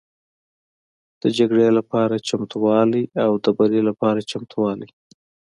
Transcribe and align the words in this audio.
د 1.21 1.23
جګړې 1.37 1.67
لپاره 1.77 2.23
چمتووالی 2.27 3.03
او 3.25 3.31
د 3.43 3.45
بري 3.57 3.81
لپاره 3.89 4.27
چمتووالی 4.31 4.89